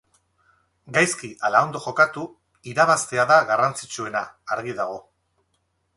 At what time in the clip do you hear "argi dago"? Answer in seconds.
4.57-4.99